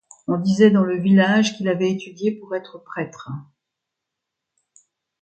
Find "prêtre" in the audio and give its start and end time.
2.83-3.29